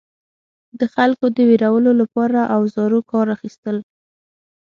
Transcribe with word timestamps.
د 0.79 0.81
خلکو 0.95 1.25
د 1.35 1.37
ویرولو 1.49 1.91
لپاره 2.01 2.39
اوزارو 2.55 2.99
کار 3.11 3.27
اخیستل. 3.35 3.77